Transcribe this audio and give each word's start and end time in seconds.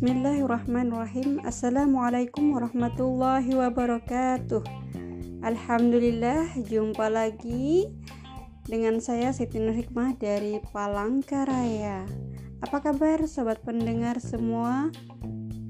Bismillahirrahmanirrahim. 0.00 1.44
Assalamualaikum 1.44 2.56
warahmatullahi 2.56 3.52
wabarakatuh. 3.52 4.64
Alhamdulillah 5.44 6.56
jumpa 6.64 7.12
lagi 7.12 7.84
dengan 8.64 8.96
saya 9.04 9.28
Siti 9.28 9.60
Nur 9.60 9.76
Hikmah 9.76 10.16
dari 10.16 10.56
Palangkaraya. 10.72 12.08
Apa 12.64 12.80
kabar 12.80 13.28
sobat 13.28 13.60
pendengar 13.60 14.24
semua 14.24 14.88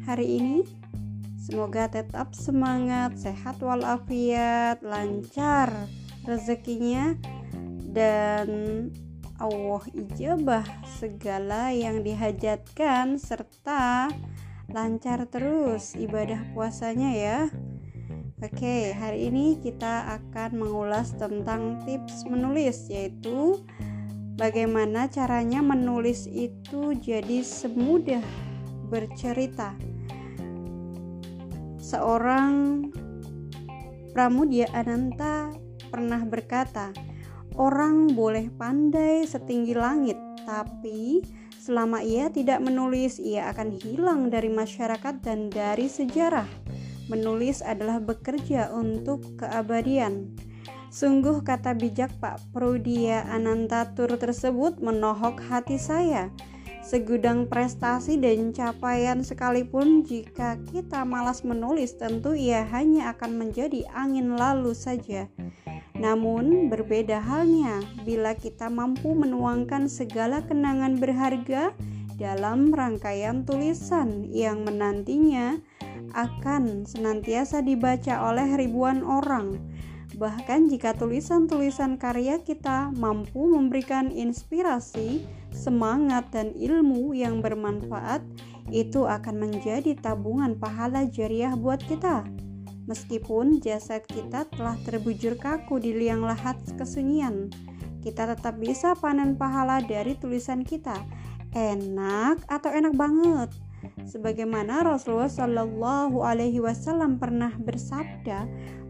hari 0.07 0.39
ini? 0.39 0.63
Semoga 1.35 1.91
tetap 1.91 2.31
semangat, 2.31 3.19
sehat 3.19 3.59
walafiat, 3.59 4.79
lancar 4.87 5.75
rezekinya 6.23 7.19
dan 7.91 8.47
Allah 9.41 9.81
ijabah 9.97 10.69
segala 11.01 11.73
yang 11.73 12.05
dihajatkan 12.05 13.17
serta 13.17 14.13
lancar 14.69 15.25
terus 15.33 15.97
ibadah 15.97 16.45
puasanya 16.53 17.11
ya. 17.17 17.39
Oke, 18.41 18.93
hari 18.93 19.33
ini 19.33 19.57
kita 19.61 20.21
akan 20.21 20.61
mengulas 20.61 21.17
tentang 21.17 21.81
tips 21.89 22.29
menulis 22.29 22.89
yaitu 22.93 23.65
bagaimana 24.37 25.09
caranya 25.09 25.65
menulis 25.65 26.29
itu 26.29 26.93
jadi 26.97 27.41
semudah 27.41 28.25
bercerita. 28.93 29.73
Seorang 31.81 32.87
Pramudia 34.13 34.67
Ananta 34.77 35.55
pernah 35.89 36.25
berkata, 36.25 36.91
Orang 37.61 38.17
boleh 38.17 38.49
pandai 38.49 39.29
setinggi 39.29 39.77
langit, 39.77 40.17
tapi 40.49 41.21
selama 41.61 42.01
ia 42.01 42.33
tidak 42.33 42.57
menulis, 42.65 43.21
ia 43.21 43.53
akan 43.53 43.77
hilang 43.77 44.33
dari 44.33 44.49
masyarakat 44.49 45.21
dan 45.21 45.53
dari 45.53 45.85
sejarah. 45.85 46.49
Menulis 47.13 47.61
adalah 47.61 48.01
bekerja 48.01 48.73
untuk 48.73 49.37
keabadian. 49.37 50.33
Sungguh 50.89 51.45
kata 51.45 51.77
bijak 51.77 52.17
Pak 52.17 52.49
Prudia 52.57 53.29
Anantatur 53.29 54.09
tersebut 54.17 54.81
menohok 54.81 55.45
hati 55.45 55.77
saya. 55.77 56.33
Segudang 56.91 57.47
prestasi 57.47 58.19
dan 58.19 58.51
capaian 58.51 59.23
sekalipun 59.23 60.03
jika 60.03 60.59
kita 60.75 61.07
malas 61.07 61.47
menulis 61.47 61.95
tentu 61.95 62.35
ia 62.35 62.67
hanya 62.67 63.15
akan 63.15 63.39
menjadi 63.39 63.87
angin 63.95 64.35
lalu 64.35 64.75
saja. 64.75 65.31
Namun, 65.95 66.67
berbeda 66.67 67.23
halnya 67.23 67.79
bila 68.03 68.35
kita 68.35 68.67
mampu 68.67 69.15
menuangkan 69.15 69.87
segala 69.87 70.43
kenangan 70.43 70.99
berharga 70.99 71.71
dalam 72.19 72.75
rangkaian 72.75 73.47
tulisan 73.47 74.27
yang 74.27 74.67
menantinya 74.67 75.63
akan 76.11 76.91
senantiasa 76.91 77.63
dibaca 77.63 78.19
oleh 78.35 78.59
ribuan 78.59 79.07
orang. 79.07 79.63
Bahkan 80.21 80.69
jika 80.69 80.93
tulisan-tulisan 80.93 81.97
karya 81.97 82.45
kita 82.45 82.93
mampu 82.93 83.57
memberikan 83.57 84.13
inspirasi, 84.13 85.25
semangat, 85.49 86.29
dan 86.29 86.53
ilmu 86.53 87.17
yang 87.17 87.41
bermanfaat, 87.41 88.21
itu 88.69 89.09
akan 89.09 89.49
menjadi 89.49 89.97
tabungan 89.97 90.61
pahala 90.61 91.09
jariah 91.09 91.57
buat 91.57 91.81
kita. 91.81 92.29
Meskipun 92.85 93.65
jasad 93.65 94.05
kita 94.05 94.45
telah 94.53 94.77
terbujur 94.85 95.41
kaku 95.41 95.81
di 95.81 95.97
liang 95.97 96.21
lahat 96.21 96.61
kesunyian, 96.77 97.49
kita 98.05 98.29
tetap 98.37 98.61
bisa 98.61 98.93
panen 99.01 99.41
pahala 99.41 99.81
dari 99.81 100.21
tulisan 100.21 100.69
kita. 100.69 101.01
Enak 101.57 102.45
atau 102.45 102.69
enak 102.69 102.93
banget? 102.93 103.49
Sebagaimana 104.05 104.83
Rasulullah 104.85 105.31
Shallallahu 105.31 106.21
Alaihi 106.25 106.61
Wasallam 106.61 107.17
pernah 107.17 107.55
bersabda, 107.57 108.49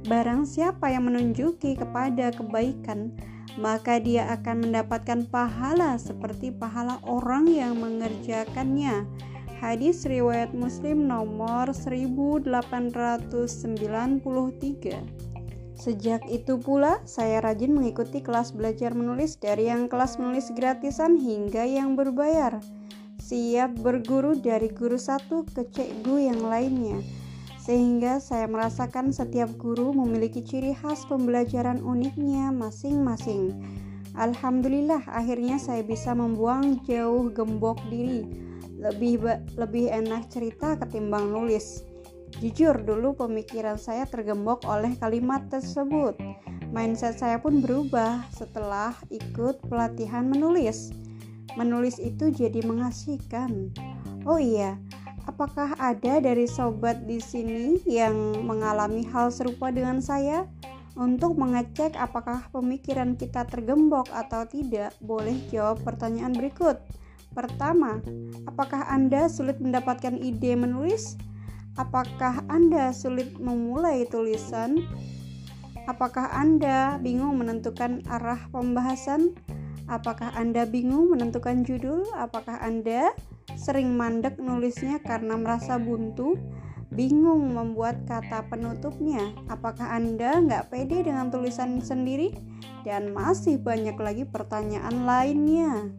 barang 0.09 0.49
siapa 0.49 0.91
yang 0.91 1.11
menunjuki 1.11 1.77
kepada 1.77 2.33
kebaikan, 2.35 3.15
maka 3.59 3.99
dia 3.99 4.31
akan 4.35 4.71
mendapatkan 4.71 5.27
pahala 5.29 5.99
seperti 6.01 6.55
pahala 6.55 7.03
orang 7.05 7.51
yang 7.51 7.77
mengerjakannya 7.79 9.05
Hadis 9.61 10.09
riwayat 10.09 10.57
Muslim 10.57 11.05
nomor 11.05 11.69
1893. 11.77 13.61
Sejak 15.77 16.25
itu 16.33 16.57
pula, 16.57 16.97
saya 17.05 17.45
rajin 17.45 17.77
mengikuti 17.77 18.25
kelas 18.25 18.57
belajar 18.57 18.97
menulis 18.97 19.37
dari 19.37 19.69
yang 19.69 19.93
kelas 19.93 20.17
menulis 20.17 20.49
gratisan 20.57 21.21
hingga 21.21 21.69
yang 21.69 21.93
berbayar. 21.93 22.57
Siap 23.31 23.87
berguru 23.87 24.35
dari 24.35 24.67
guru 24.75 24.99
satu 24.99 25.47
ke 25.47 25.63
cikgu 25.71 26.35
yang 26.35 26.43
lainnya. 26.51 26.99
Sehingga 27.63 28.19
saya 28.19 28.51
merasakan 28.51 29.15
setiap 29.15 29.55
guru 29.55 29.95
memiliki 29.95 30.43
ciri 30.43 30.75
khas 30.75 31.07
pembelajaran 31.07 31.79
uniknya 31.79 32.51
masing-masing. 32.51 33.55
Alhamdulillah 34.19 35.07
akhirnya 35.07 35.63
saya 35.63 35.87
bisa 35.87 36.11
membuang 36.11 36.83
jauh 36.83 37.31
gembok 37.31 37.79
diri 37.87 38.27
lebih 38.83 39.23
lebih 39.55 39.95
enak 39.95 40.27
cerita 40.27 40.75
ketimbang 40.83 41.31
nulis. 41.31 41.87
Jujur 42.43 42.83
dulu 42.83 43.15
pemikiran 43.15 43.79
saya 43.79 44.11
tergembok 44.11 44.67
oleh 44.67 44.99
kalimat 44.99 45.47
tersebut. 45.47 46.19
Mindset 46.75 47.23
saya 47.23 47.39
pun 47.39 47.63
berubah 47.63 48.27
setelah 48.35 48.91
ikut 49.07 49.63
pelatihan 49.71 50.27
menulis. 50.27 50.91
Menulis 51.59 51.99
itu 51.99 52.31
jadi 52.31 52.63
mengasihkan. 52.63 53.75
Oh 54.29 54.39
iya, 54.39 54.79
apakah 55.27 55.75
ada 55.81 56.21
dari 56.21 56.45
sobat 56.45 57.07
di 57.09 57.19
sini 57.19 57.81
yang 57.89 58.45
mengalami 58.45 59.07
hal 59.09 59.33
serupa 59.33 59.73
dengan 59.73 59.99
saya? 59.99 60.47
Untuk 60.99 61.39
mengecek 61.39 61.95
apakah 61.95 62.51
pemikiran 62.51 63.15
kita 63.15 63.47
tergembok 63.47 64.11
atau 64.11 64.43
tidak, 64.45 64.91
boleh 64.99 65.39
jawab 65.49 65.81
pertanyaan 65.87 66.35
berikut. 66.35 66.83
Pertama, 67.31 68.03
apakah 68.51 68.91
Anda 68.91 69.31
sulit 69.31 69.63
mendapatkan 69.63 70.19
ide 70.19 70.59
menulis? 70.59 71.15
Apakah 71.79 72.43
Anda 72.51 72.91
sulit 72.91 73.39
memulai 73.39 74.03
tulisan? 74.11 74.83
Apakah 75.87 76.35
Anda 76.35 76.99
bingung 76.99 77.39
menentukan 77.39 78.03
arah 78.11 78.51
pembahasan? 78.51 79.39
Apakah 79.91 80.31
Anda 80.39 80.71
bingung 80.71 81.11
menentukan 81.11 81.67
judul? 81.67 82.07
Apakah 82.15 82.63
Anda 82.63 83.11
sering 83.59 83.99
mandek 83.99 84.39
nulisnya 84.39 85.03
karena 85.03 85.35
merasa 85.35 85.83
buntu? 85.83 86.39
Bingung 86.95 87.59
membuat 87.59 88.07
kata 88.07 88.47
penutupnya? 88.47 89.35
Apakah 89.51 89.91
Anda 89.91 90.39
nggak 90.39 90.71
pede 90.71 91.03
dengan 91.03 91.35
tulisan 91.35 91.83
sendiri? 91.83 92.39
Dan 92.87 93.11
masih 93.11 93.59
banyak 93.59 93.99
lagi 93.99 94.23
pertanyaan 94.31 95.03
lainnya. 95.03 95.91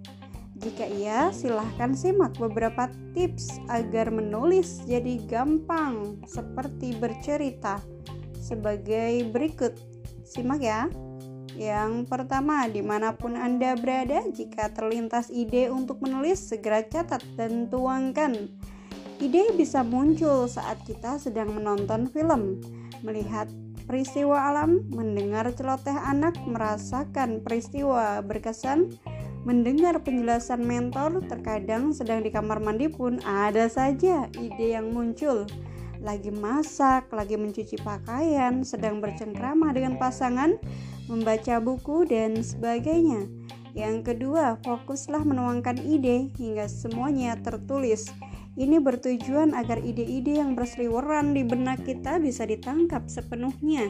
Jika 0.55 0.87
iya, 0.87 1.27
silahkan 1.35 1.91
simak 1.91 2.39
beberapa 2.39 2.87
tips 3.11 3.59
agar 3.67 4.07
menulis 4.07 4.87
jadi 4.87 5.19
gampang 5.27 6.23
seperti 6.23 6.95
bercerita 6.95 7.83
sebagai 8.39 9.27
berikut. 9.35 9.75
Simak 10.23 10.63
ya. 10.63 10.87
Yang 11.55 12.07
pertama, 12.07 12.67
di 12.71 12.79
mana 12.79 13.15
pun 13.15 13.35
Anda 13.35 13.75
berada, 13.75 14.23
jika 14.31 14.71
terlintas 14.71 15.27
ide 15.27 15.67
untuk 15.67 15.99
menulis, 15.99 16.39
segera 16.39 16.83
catat 16.83 17.21
dan 17.35 17.67
tuangkan. 17.67 18.47
Ide 19.21 19.53
bisa 19.53 19.85
muncul 19.85 20.49
saat 20.49 20.81
kita 20.87 21.21
sedang 21.21 21.53
menonton 21.53 22.09
film, 22.09 22.57
melihat 23.05 23.51
peristiwa 23.85 24.49
alam, 24.49 24.81
mendengar 24.89 25.51
celoteh 25.53 25.93
anak, 25.93 26.33
merasakan 26.47 27.43
peristiwa 27.43 28.23
berkesan, 28.25 28.97
Mendengar 29.41 29.97
penjelasan 30.05 30.61
mentor, 30.61 31.25
terkadang 31.25 31.97
sedang 31.97 32.21
di 32.21 32.29
kamar 32.29 32.61
mandi 32.61 32.85
pun 32.85 33.17
ada 33.25 33.65
saja 33.65 34.29
ide 34.37 34.77
yang 34.77 34.93
muncul. 34.93 35.49
Lagi 35.97 36.29
masak, 36.29 37.09
lagi 37.09 37.41
mencuci 37.41 37.81
pakaian, 37.81 38.61
sedang 38.61 39.01
bercengkrama 39.01 39.73
dengan 39.73 39.97
pasangan, 39.97 40.61
membaca 41.05 41.61
buku, 41.63 42.05
dan 42.05 42.41
sebagainya. 42.41 43.29
Yang 43.71 44.13
kedua, 44.13 44.59
fokuslah 44.67 45.23
menuangkan 45.23 45.79
ide 45.79 46.27
hingga 46.35 46.67
semuanya 46.67 47.39
tertulis. 47.39 48.11
Ini 48.59 48.83
bertujuan 48.83 49.55
agar 49.55 49.79
ide-ide 49.79 50.43
yang 50.43 50.59
berseliweran 50.59 51.31
di 51.31 51.47
benak 51.47 51.87
kita 51.87 52.19
bisa 52.19 52.43
ditangkap 52.43 53.07
sepenuhnya. 53.07 53.87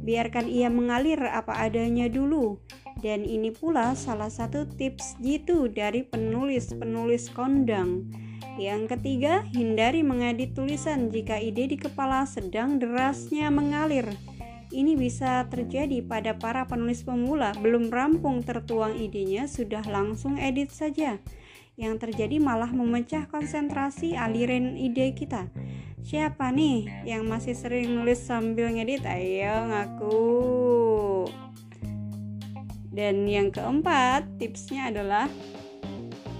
Biarkan 0.00 0.48
ia 0.48 0.72
mengalir 0.72 1.20
apa 1.20 1.52
adanya 1.60 2.08
dulu. 2.08 2.56
Dan 3.04 3.24
ini 3.24 3.52
pula 3.52 3.96
salah 3.96 4.32
satu 4.32 4.68
tips 4.68 5.20
jitu 5.20 5.68
dari 5.68 6.04
penulis-penulis 6.04 7.32
kondang. 7.32 8.08
Yang 8.60 8.96
ketiga, 8.96 9.44
hindari 9.56 10.04
mengedit 10.04 10.52
tulisan 10.52 11.08
jika 11.08 11.40
ide 11.40 11.64
di 11.64 11.76
kepala 11.80 12.28
sedang 12.28 12.76
derasnya 12.76 13.48
mengalir. 13.48 14.04
Ini 14.70 14.94
bisa 14.94 15.50
terjadi 15.50 15.98
pada 16.06 16.38
para 16.38 16.62
penulis 16.62 17.02
pemula, 17.02 17.50
belum 17.58 17.90
rampung 17.90 18.46
tertuang 18.46 18.94
idenya, 19.02 19.50
sudah 19.50 19.82
langsung 19.82 20.38
edit 20.38 20.70
saja. 20.70 21.18
yang 21.80 21.96
terjadi 21.96 22.36
malah 22.36 22.68
memecah 22.68 23.24
konsentrasi 23.32 24.12
aliran 24.12 24.76
ide 24.76 25.16
kita. 25.16 25.48
Siapa 26.04 26.52
nih 26.52 27.08
yang 27.08 27.24
masih 27.24 27.56
sering 27.56 27.96
nulis 27.96 28.20
sambil 28.20 28.68
ngedit? 28.68 29.00
Ayo 29.08 29.64
ngaku. 29.64 30.20
Dan 32.92 33.24
yang 33.24 33.48
keempat, 33.48 34.28
tipsnya 34.36 34.92
adalah 34.92 35.24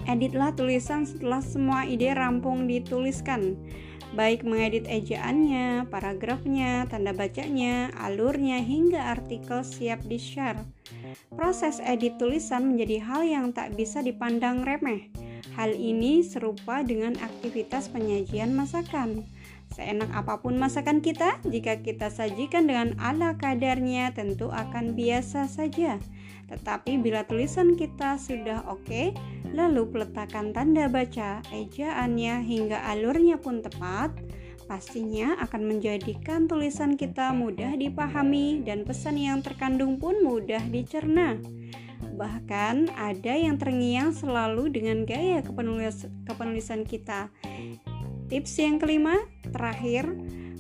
editlah 0.05 0.53
tulisan 0.53 1.09
setelah 1.09 1.41
semua 1.41 1.89
ide 1.89 2.13
rampung 2.13 2.69
dituliskan 2.69 3.57
baik 4.15 4.43
mengedit 4.43 4.87
ejaannya, 4.91 5.87
paragrafnya, 5.87 6.87
tanda 6.91 7.15
bacanya, 7.15 7.95
alurnya, 7.95 8.59
hingga 8.59 9.15
artikel 9.15 9.63
siap 9.63 10.03
di-share. 10.07 10.67
Proses 11.35 11.79
edit 11.83 12.19
tulisan 12.19 12.75
menjadi 12.75 12.99
hal 13.03 13.23
yang 13.27 13.47
tak 13.55 13.79
bisa 13.79 14.03
dipandang 14.03 14.67
remeh. 14.67 15.11
Hal 15.55 15.75
ini 15.75 16.23
serupa 16.23 16.83
dengan 16.83 17.19
aktivitas 17.19 17.91
penyajian 17.91 18.55
masakan. 18.55 19.27
Seenak 19.71 20.11
apa 20.11 20.43
pun 20.43 20.59
masakan 20.59 20.99
kita, 20.99 21.39
jika 21.47 21.79
kita 21.79 22.11
sajikan 22.11 22.67
dengan 22.67 22.99
ala 22.99 23.39
kadarnya 23.39 24.11
tentu 24.11 24.51
akan 24.51 24.99
biasa 24.99 25.47
saja. 25.47 26.03
Tetapi 26.51 26.99
bila 26.99 27.23
tulisan 27.23 27.79
kita 27.79 28.19
sudah 28.19 28.67
oke, 28.67 28.83
okay, 28.83 29.15
lalu 29.51 29.87
peletakan 29.91 30.55
tanda 30.55 30.87
baca, 30.87 31.43
ejaannya 31.51 32.43
hingga 32.47 32.79
alurnya 32.87 33.39
pun 33.39 33.63
tepat, 33.63 34.15
pastinya 34.71 35.35
akan 35.43 35.67
menjadikan 35.67 36.47
tulisan 36.47 36.95
kita 36.95 37.35
mudah 37.35 37.75
dipahami 37.75 38.63
dan 38.63 38.87
pesan 38.87 39.19
yang 39.19 39.43
terkandung 39.43 39.99
pun 39.99 40.23
mudah 40.23 40.63
dicerna. 40.71 41.35
Bahkan 42.15 42.95
ada 42.95 43.35
yang 43.35 43.59
terngiang 43.59 44.15
selalu 44.15 44.71
dengan 44.71 45.03
gaya 45.03 45.43
kepenulis 45.43 46.07
kepenulisan 46.29 46.87
kita. 46.87 47.33
Tips 48.31 48.63
yang 48.63 48.79
kelima, 48.79 49.19
terakhir, 49.51 50.07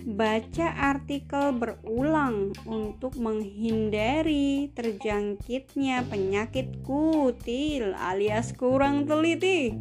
baca 0.04 0.72
artikel 0.94 1.56
berulang 1.56 2.56
untuk 2.64 3.16
menghindari 3.20 4.72
terjangkitnya 4.72 6.08
penyakit 6.08 6.80
kutil 6.84 7.92
alias 7.96 8.52
kurang 8.56 9.04
teliti. 9.04 9.72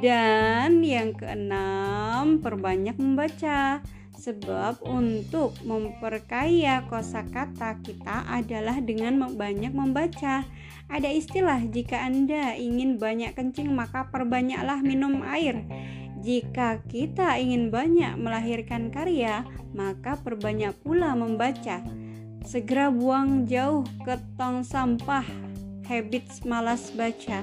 Dan 0.00 0.86
yang 0.86 1.12
keenam, 1.18 2.38
perbanyak 2.38 2.96
membaca. 2.96 3.82
Sebab 4.20 4.84
untuk 4.84 5.56
memperkaya 5.64 6.84
kosakata 6.84 7.80
kita 7.80 8.28
adalah 8.28 8.76
dengan 8.84 9.16
banyak 9.32 9.72
membaca. 9.72 10.44
Ada 10.90 11.08
istilah 11.08 11.64
jika 11.72 12.04
Anda 12.04 12.52
ingin 12.52 13.00
banyak 13.00 13.32
kencing 13.32 13.72
maka 13.72 14.12
perbanyaklah 14.12 14.84
minum 14.84 15.24
air. 15.24 15.64
Jika 16.20 16.84
kita 16.84 17.40
ingin 17.40 17.72
banyak 17.72 18.12
melahirkan 18.20 18.92
karya, 18.92 19.40
maka 19.72 20.20
perbanyak 20.20 20.76
pula 20.84 21.16
membaca. 21.16 21.80
Segera 22.44 22.92
buang 22.92 23.48
jauh 23.48 23.88
ke 24.04 24.20
tong 24.36 24.60
sampah 24.60 25.24
habits 25.88 26.44
malas 26.44 26.92
baca. 26.92 27.40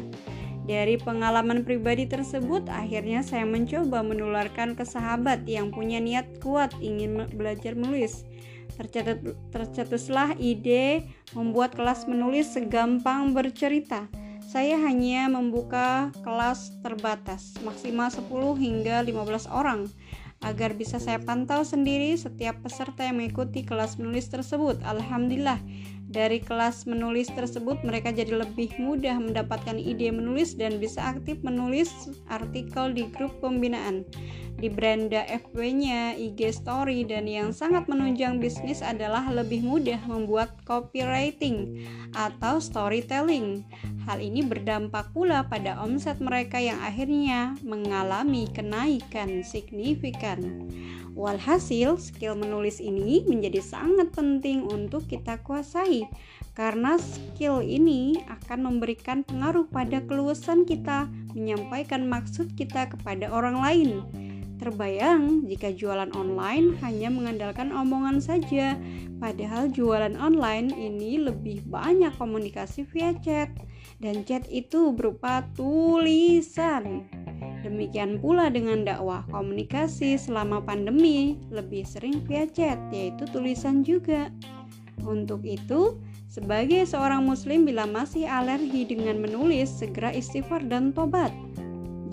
Dari 0.69 0.99
pengalaman 0.99 1.65
pribadi 1.65 2.05
tersebut, 2.05 2.69
akhirnya 2.69 3.25
saya 3.25 3.49
mencoba 3.49 4.05
menularkan 4.05 4.77
ke 4.77 4.85
sahabat 4.85 5.47
yang 5.49 5.73
punya 5.73 5.97
niat 5.97 6.37
kuat 6.43 6.69
ingin 6.77 7.25
belajar 7.33 7.73
menulis. 7.73 8.29
Tercatat, 8.77 9.25
tercetuslah 9.49 10.37
ide 10.37 11.07
membuat 11.33 11.73
kelas 11.73 12.05
menulis 12.05 12.53
segampang 12.53 13.33
bercerita 13.33 14.05
saya 14.47 14.79
hanya 14.79 15.27
membuka 15.27 16.07
kelas 16.23 16.71
terbatas, 16.79 17.59
maksimal 17.67 18.07
10 18.07 18.31
hingga 18.55 19.03
15 19.03 19.43
orang, 19.51 19.91
agar 20.39 20.71
bisa 20.71 21.03
saya 21.03 21.19
pantau 21.19 21.67
sendiri 21.67 22.15
setiap 22.15 22.63
peserta 22.63 23.03
yang 23.03 23.19
mengikuti 23.19 23.67
kelas 23.67 23.99
menulis 23.99 24.31
tersebut. 24.31 24.79
Alhamdulillah, 24.87 25.59
dari 26.07 26.39
kelas 26.39 26.87
menulis 26.87 27.27
tersebut 27.35 27.83
mereka 27.83 28.15
jadi 28.15 28.39
lebih 28.39 28.71
mudah 28.79 29.19
mendapatkan 29.19 29.75
ide 29.75 30.15
menulis 30.15 30.55
dan 30.55 30.79
bisa 30.79 31.03
aktif 31.03 31.43
menulis 31.43 31.91
artikel 32.31 32.95
di 32.95 33.11
grup 33.11 33.35
pembinaan 33.43 34.07
di 34.57 34.73
beranda 34.73 35.21
FB-nya, 35.29 36.17
IG 36.17 36.49
story, 36.49 37.05
dan 37.05 37.29
yang 37.29 37.53
sangat 37.53 37.85
menunjang 37.85 38.41
bisnis 38.41 38.81
adalah 38.81 39.29
lebih 39.29 39.61
mudah 39.61 40.01
membuat 40.09 40.57
copywriting 40.65 41.85
atau 42.17 42.57
storytelling. 42.57 43.61
Hal 44.09 44.17
ini 44.17 44.41
berdampak 44.41 45.13
pula 45.13 45.45
pada 45.45 45.77
omset 45.77 46.17
mereka 46.17 46.57
yang 46.57 46.81
akhirnya 46.81 47.53
mengalami 47.61 48.49
kenaikan 48.49 49.45
signifikan. 49.45 50.65
Walhasil, 51.13 51.97
skill 51.97 52.37
menulis 52.37 52.77
ini 52.77 53.25
menjadi 53.25 53.61
sangat 53.61 54.13
penting 54.13 54.65
untuk 54.69 55.05
kita 55.09 55.41
kuasai 55.41 56.05
karena 56.57 56.97
skill 56.97 57.61
ini 57.61 58.17
akan 58.25 58.65
memberikan 58.65 59.21
pengaruh 59.21 59.69
pada 59.69 60.01
keluasan 60.05 60.65
kita 60.65 61.05
menyampaikan 61.37 62.09
maksud 62.09 62.57
kita 62.57 62.89
kepada 62.89 63.29
orang 63.29 63.61
lain. 63.61 63.89
Terbayang 64.57 65.45
jika 65.45 65.69
jualan 65.69 66.09
online 66.17 66.73
hanya 66.81 67.13
mengandalkan 67.13 67.69
omongan 67.69 68.17
saja, 68.17 68.73
padahal 69.21 69.69
jualan 69.69 70.17
online 70.17 70.73
ini 70.73 71.21
lebih 71.21 71.61
banyak 71.69 72.09
komunikasi 72.17 72.89
via 72.89 73.13
chat, 73.21 73.53
dan 74.01 74.25
chat 74.25 74.49
itu 74.49 74.89
berupa 74.97 75.45
tulisan. 75.53 77.05
Demikian 77.61 78.17
pula 78.17 78.49
dengan 78.49 78.81
dakwah 78.81 79.21
komunikasi 79.29 80.17
selama 80.17 80.65
pandemi 80.65 81.37
lebih 81.53 81.85
sering 81.85 82.25
via 82.25 82.49
chat, 82.49 82.81
yaitu 82.89 83.29
tulisan 83.29 83.85
juga. 83.85 84.33
Untuk 85.05 85.45
itu, 85.45 86.01
sebagai 86.25 86.81
seorang 86.89 87.21
muslim 87.29 87.61
bila 87.61 87.85
masih 87.85 88.25
alergi 88.25 88.89
dengan 88.89 89.21
menulis, 89.21 89.69
segera 89.69 90.09
istighfar 90.09 90.65
dan 90.65 90.89
tobat 90.89 91.29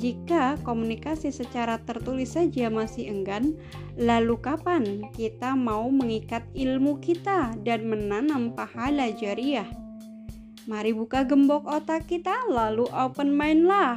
jika 0.04 0.60
komunikasi 0.60 1.32
secara 1.32 1.80
tertulis 1.80 2.36
saja 2.36 2.68
masih 2.68 3.08
enggan, 3.08 3.56
lalu 3.96 4.36
kapan 4.36 5.08
kita 5.16 5.56
mau 5.56 5.88
mengikat 5.88 6.44
ilmu 6.52 7.00
kita 7.00 7.56
dan 7.64 7.88
menanam 7.88 8.52
pahala 8.52 9.08
jariah? 9.16 9.64
Mari 10.68 10.92
buka 10.92 11.24
gembok 11.24 11.64
otak 11.64 12.04
kita, 12.04 12.36
lalu 12.52 12.84
open 12.92 13.32
mind 13.32 13.64
lah. 13.64 13.96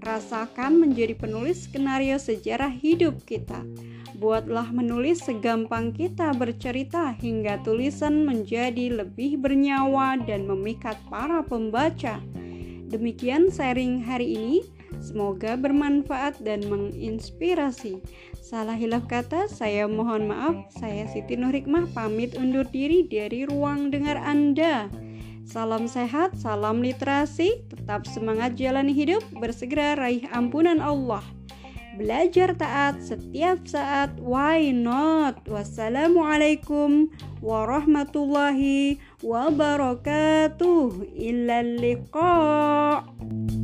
Rasakan 0.00 0.80
menjadi 0.80 1.20
penulis 1.20 1.68
skenario 1.68 2.16
sejarah 2.16 2.72
hidup 2.72 3.20
kita. 3.28 3.60
Buatlah 4.16 4.72
menulis 4.72 5.20
segampang 5.20 5.92
kita 5.92 6.32
bercerita 6.32 7.12
hingga 7.12 7.60
tulisan 7.60 8.24
menjadi 8.24 9.04
lebih 9.04 9.36
bernyawa 9.36 10.16
dan 10.24 10.48
memikat 10.48 10.96
para 11.12 11.44
pembaca. 11.44 12.24
Demikian 12.88 13.52
sharing 13.52 14.00
hari 14.00 14.32
ini. 14.32 14.81
Semoga 15.02 15.58
bermanfaat 15.58 16.38
dan 16.46 16.62
menginspirasi. 16.70 17.98
Salah 18.38 18.78
hilaf 18.78 19.10
kata, 19.10 19.50
saya 19.50 19.90
mohon 19.90 20.30
maaf. 20.30 20.70
Saya 20.78 21.10
Siti 21.10 21.34
Nurhikmah 21.34 21.90
pamit 21.90 22.38
undur 22.38 22.64
diri 22.70 23.02
dari 23.10 23.42
ruang 23.42 23.90
dengar 23.90 24.22
Anda. 24.22 24.86
Salam 25.42 25.90
sehat, 25.90 26.38
salam 26.38 26.80
literasi, 26.80 27.66
tetap 27.66 28.06
semangat 28.06 28.54
jalani 28.54 28.94
hidup, 28.94 29.26
bersegera 29.42 29.98
raih 29.98 30.22
ampunan 30.30 30.78
Allah. 30.78 31.26
Belajar 31.92 32.56
taat 32.56 33.04
setiap 33.04 33.68
saat, 33.68 34.16
why 34.16 34.72
not? 34.72 35.44
Wassalamualaikum 35.44 37.12
warahmatullahi 37.44 38.96
wabarakatuh. 39.20 41.04
Illa 41.12 41.60
liqa'. 41.60 43.61